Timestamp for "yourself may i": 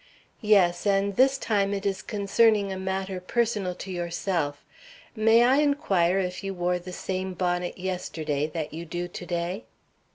3.91-5.57